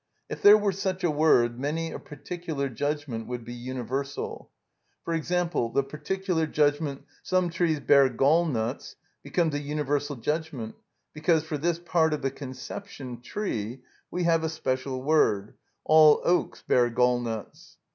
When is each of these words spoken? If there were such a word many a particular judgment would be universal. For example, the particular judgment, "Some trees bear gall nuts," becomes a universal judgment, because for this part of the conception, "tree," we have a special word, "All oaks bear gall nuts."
If 0.29 0.41
there 0.41 0.57
were 0.57 0.71
such 0.71 1.03
a 1.03 1.11
word 1.11 1.59
many 1.59 1.91
a 1.91 1.99
particular 1.99 2.69
judgment 2.69 3.27
would 3.27 3.45
be 3.45 3.53
universal. 3.53 4.49
For 5.05 5.13
example, 5.13 5.69
the 5.69 5.83
particular 5.83 6.47
judgment, 6.47 7.03
"Some 7.21 7.51
trees 7.51 7.79
bear 7.79 8.09
gall 8.09 8.45
nuts," 8.47 8.95
becomes 9.21 9.53
a 9.53 9.59
universal 9.59 10.15
judgment, 10.15 10.73
because 11.13 11.43
for 11.43 11.59
this 11.59 11.77
part 11.77 12.15
of 12.15 12.23
the 12.23 12.31
conception, 12.31 13.21
"tree," 13.21 13.81
we 14.09 14.23
have 14.23 14.43
a 14.43 14.49
special 14.49 15.03
word, 15.03 15.53
"All 15.85 16.21
oaks 16.25 16.63
bear 16.63 16.89
gall 16.89 17.19
nuts." 17.19 17.77